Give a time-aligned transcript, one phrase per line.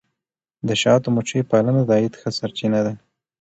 [0.67, 2.93] د شاتو مچیو پالنه د عاید ښه سرچینه ده.